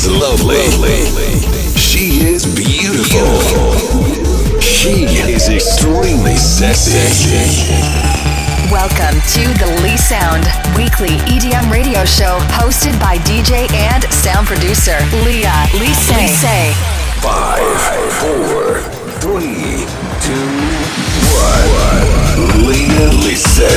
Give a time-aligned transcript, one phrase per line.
[0.00, 0.56] is lovely.
[1.78, 3.28] She is beautiful.
[4.60, 6.92] She is extremely sexy.
[8.70, 10.44] Welcome to the Lee Sound
[10.76, 16.10] Weekly EDM Radio Show, hosted by DJ and sound producer Leah Lise.
[16.10, 16.74] Lise.
[17.20, 17.80] Five,
[18.20, 18.80] four,
[19.20, 19.84] three,
[20.24, 20.48] two,
[21.36, 21.68] one.
[22.64, 23.68] Leah Lise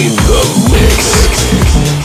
[0.00, 0.42] in the
[0.72, 1.97] mix.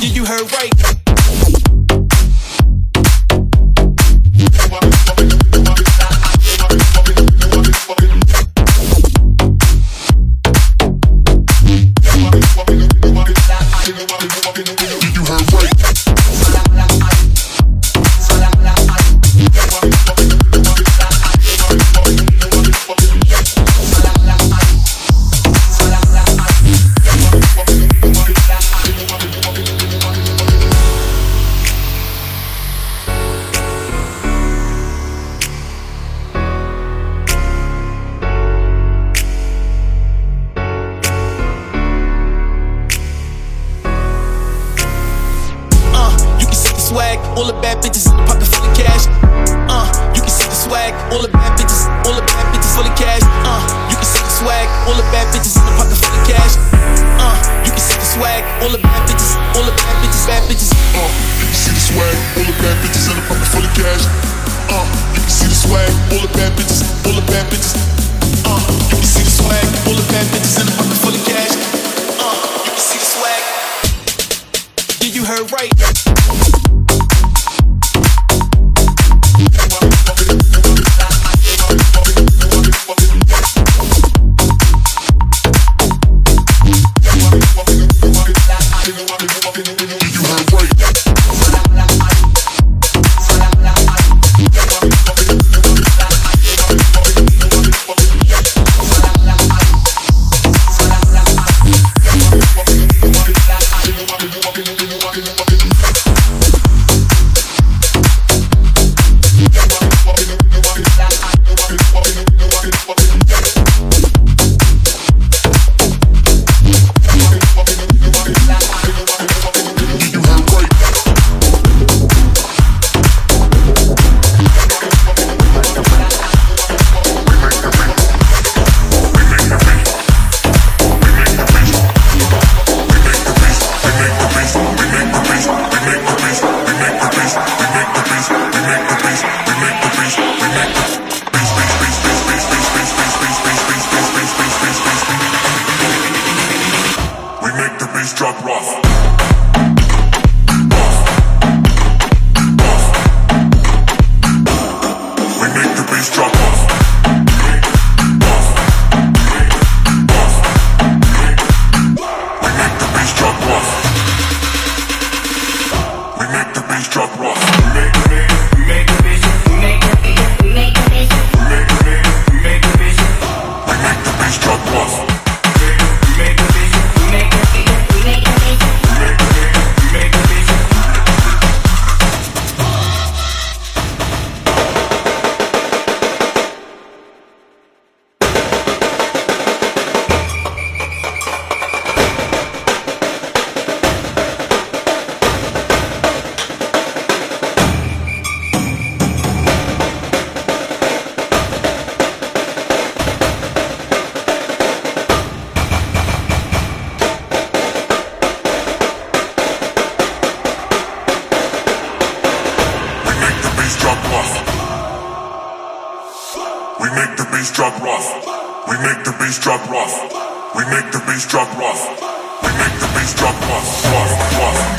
[0.00, 1.09] Yeah, you heard right.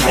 [0.01, 0.07] We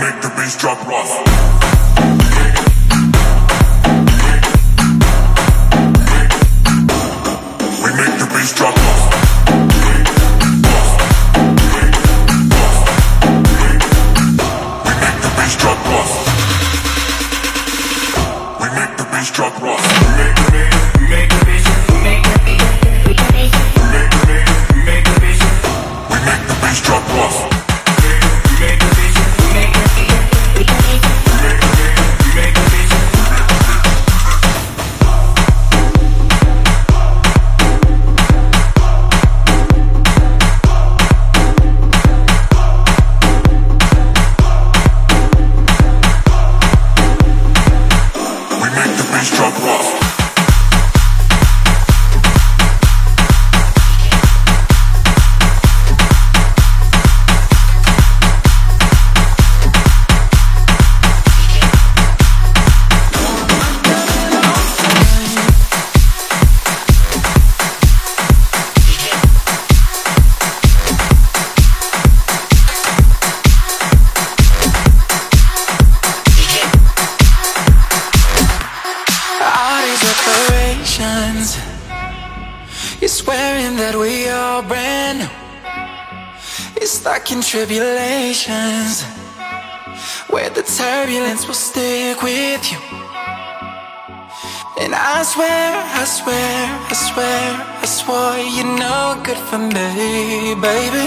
[0.00, 1.61] make the bass drop rough.
[99.52, 101.04] For me, baby.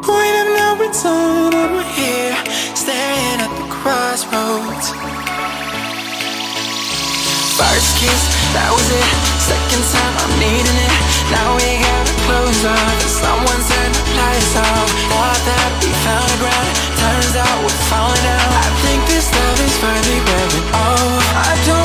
[0.00, 2.32] Point of no return, and we're here,
[2.72, 4.88] staring at the crossroads.
[7.60, 8.22] First kiss,
[8.56, 9.08] that was it.
[9.44, 10.94] Second time, I'm needing it.
[11.36, 14.88] Now we gotta close off, and someone turn the lights off.
[15.12, 18.50] Thought that we found the ground, turns out we're falling out.
[18.64, 21.28] I think this love is finally wearing off.
[21.44, 21.83] I don't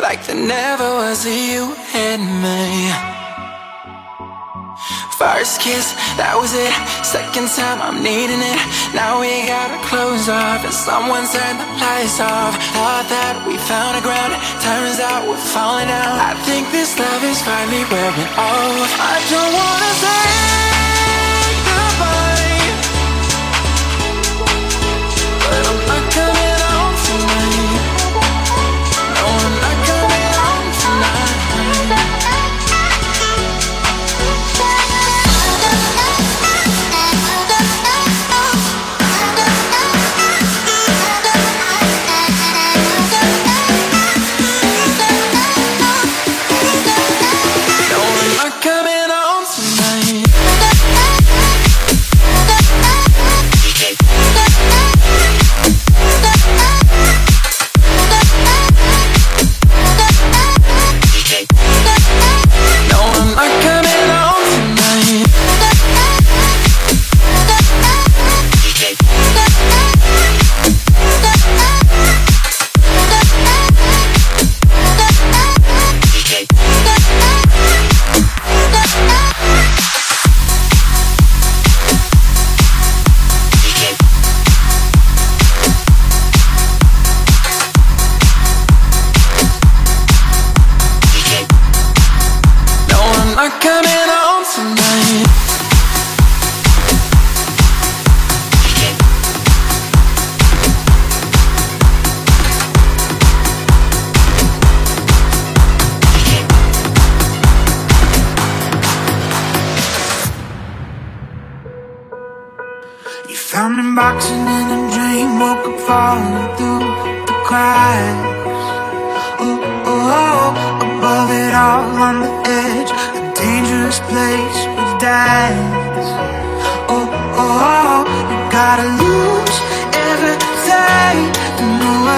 [0.00, 2.92] like there never was a you and me.
[5.18, 6.70] First kiss, that was it.
[7.02, 8.60] Second time, I'm needing it.
[8.94, 12.54] Now we gotta close off, and someone turned the lights off.
[12.78, 16.14] Thought that we found a ground, turns out we're falling out.
[16.22, 18.90] I think this love is finally wearing off.
[19.02, 20.27] I don't wanna say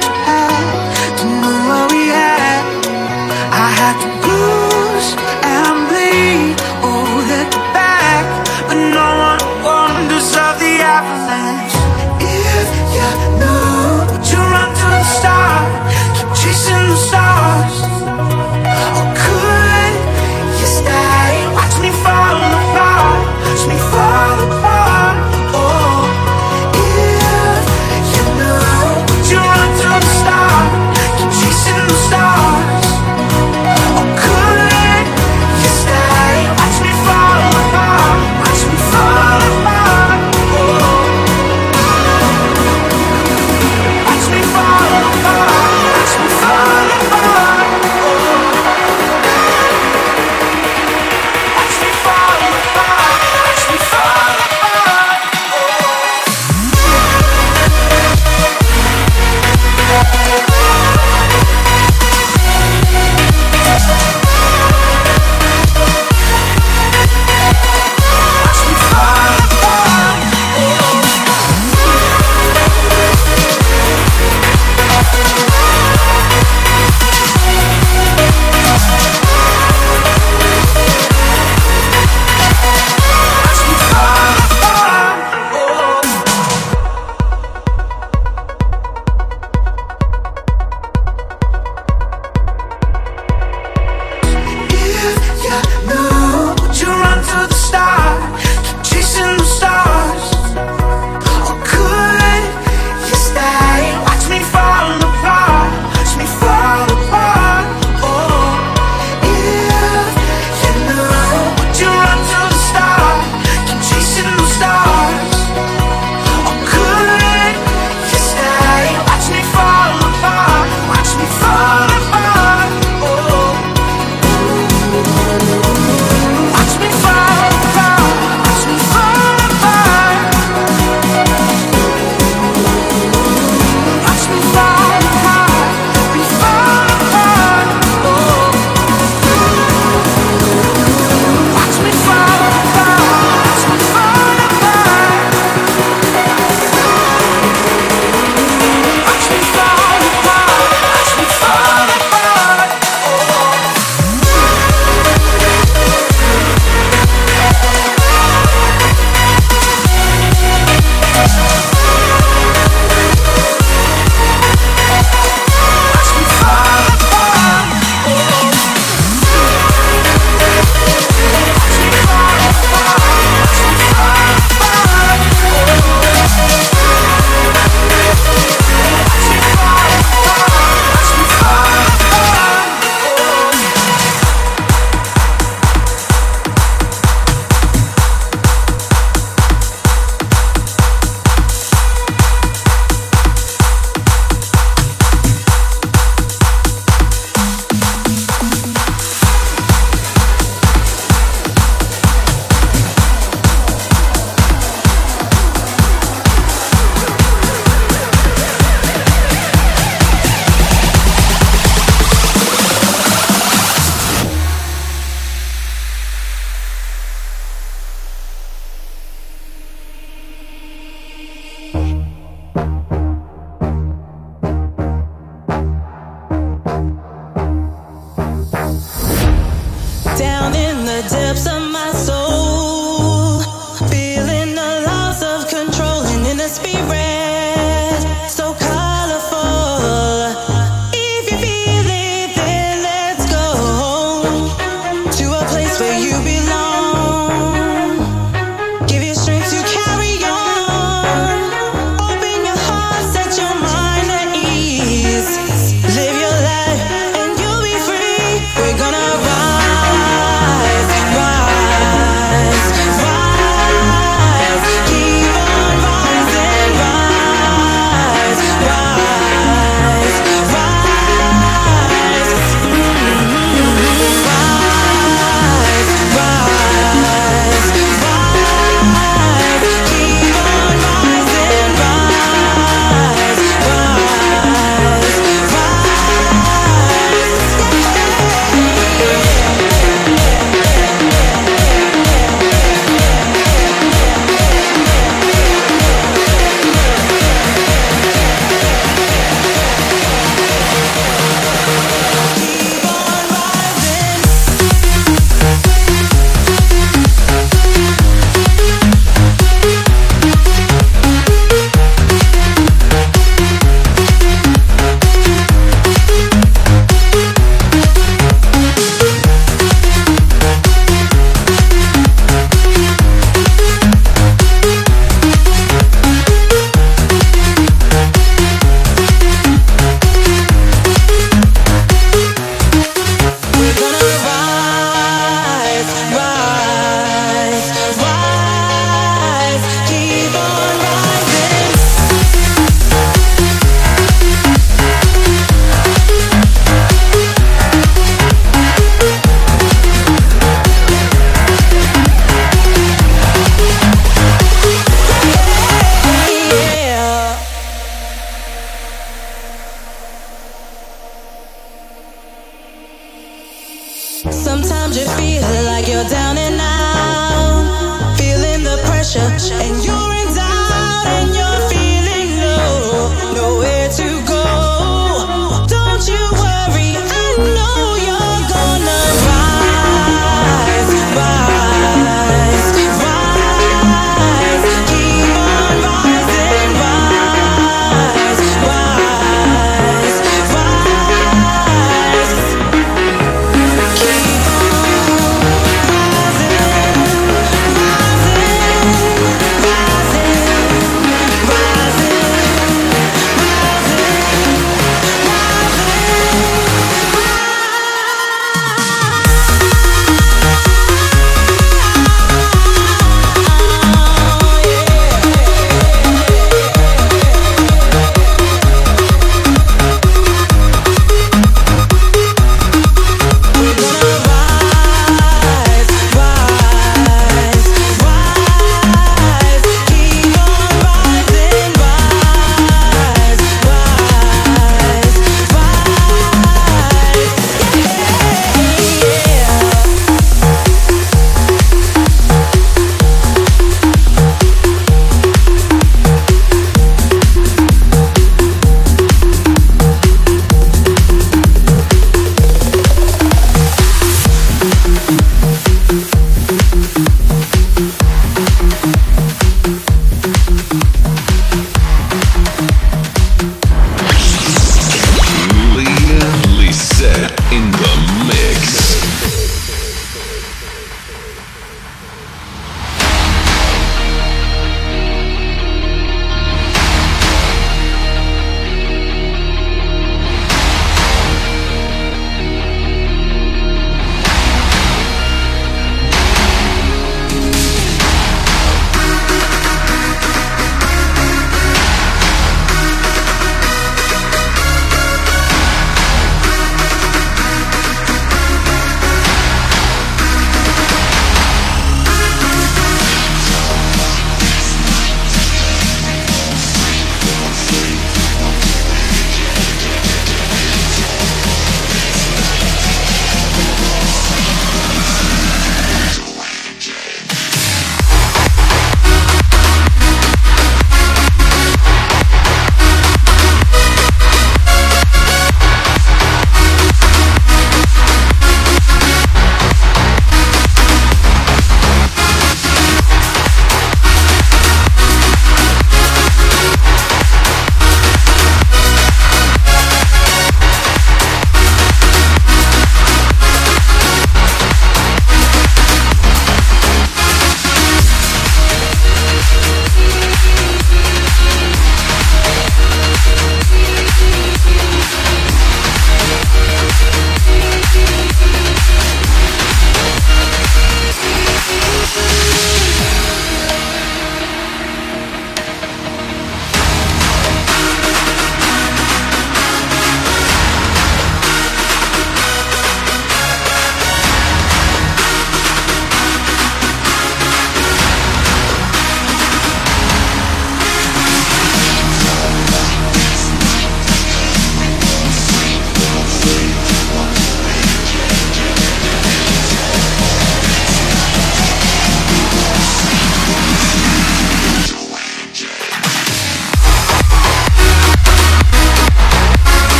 [0.00, 2.31] to know what we had.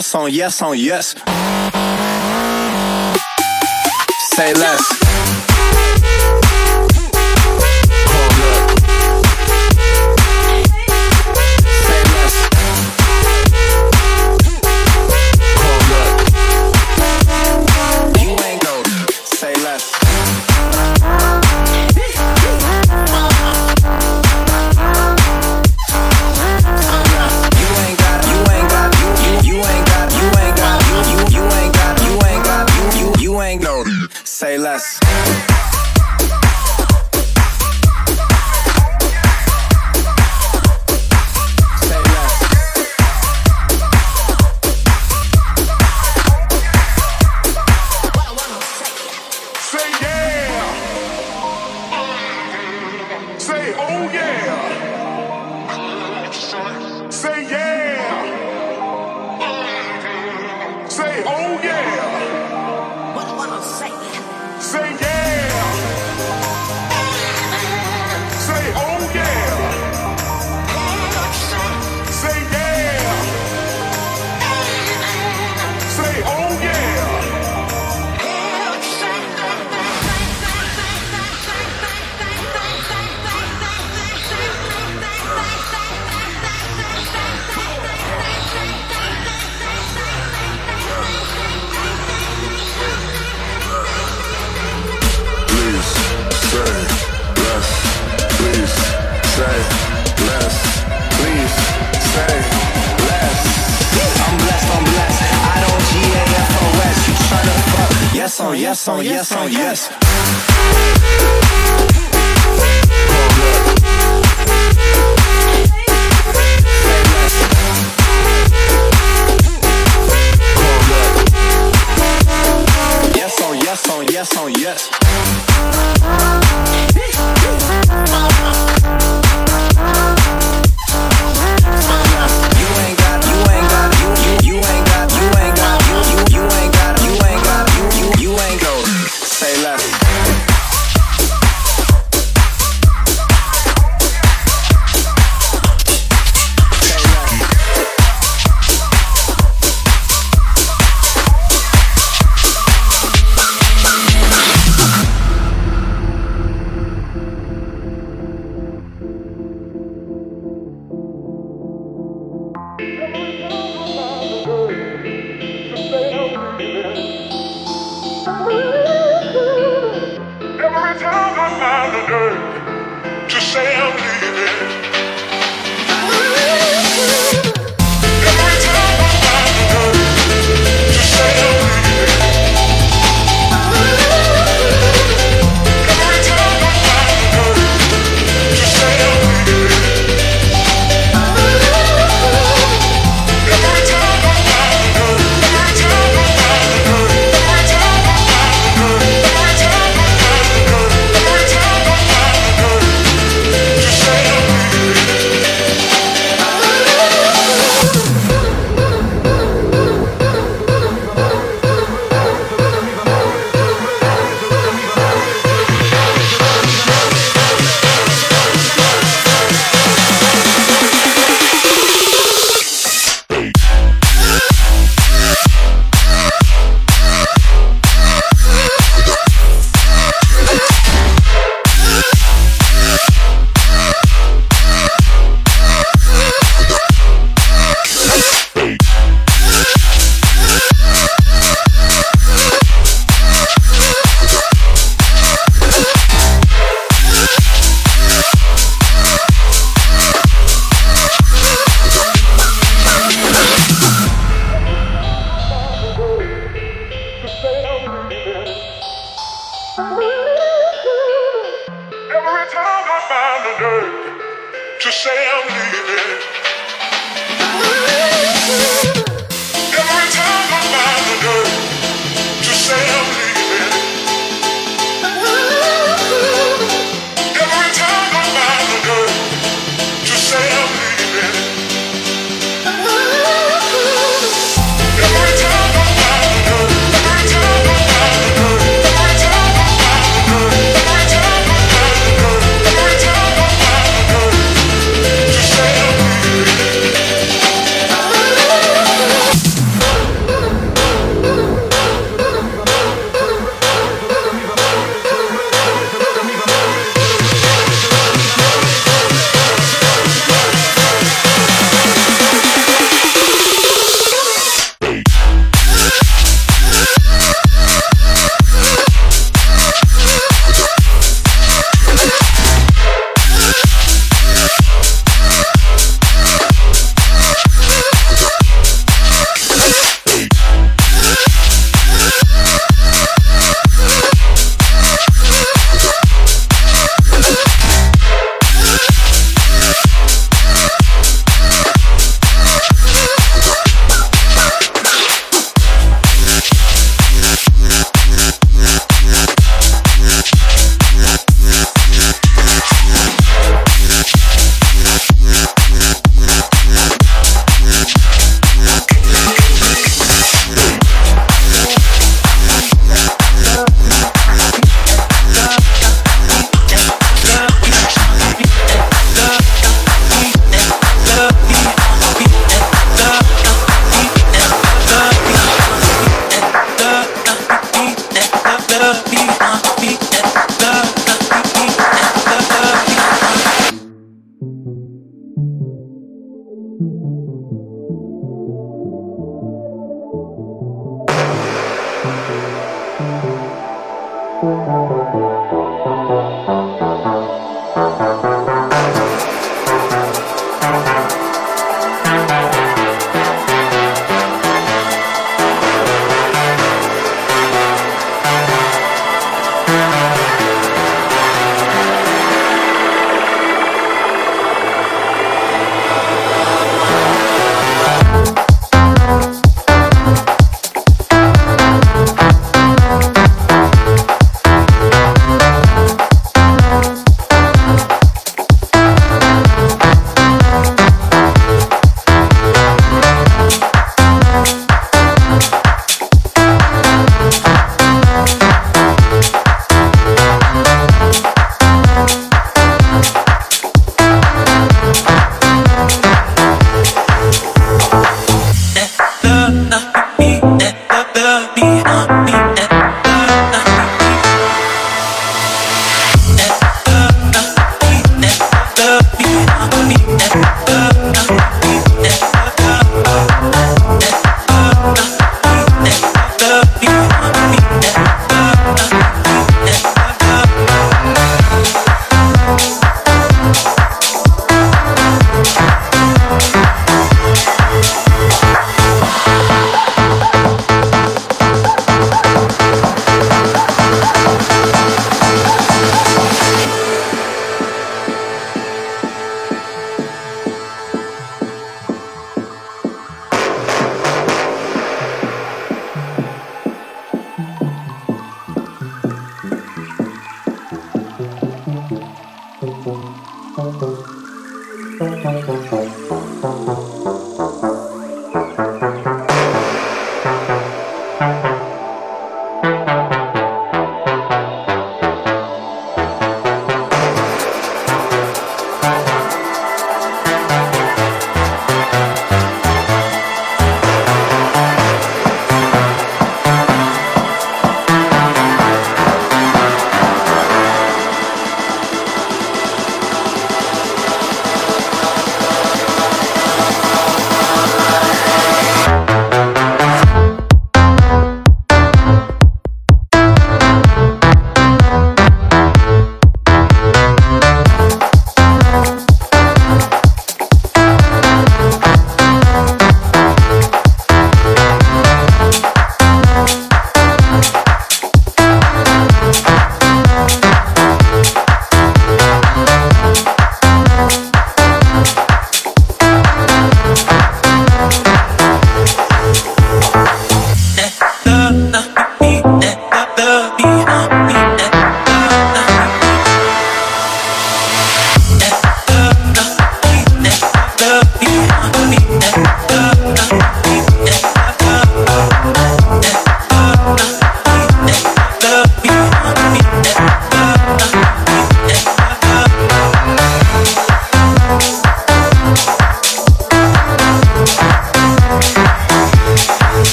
[0.00, 1.29] Yes on yes on yes